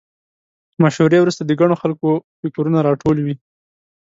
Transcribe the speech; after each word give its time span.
مشورې 0.81 1.17
وروسته 1.21 1.41
د 1.45 1.51
ګڼو 1.59 1.75
خلکو 1.81 2.07
فکرونه 2.39 2.79
راټول 2.87 3.17
وي. 3.25 3.35